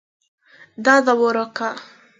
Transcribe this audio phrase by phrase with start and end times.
[0.85, 1.69] دا دوا راکه.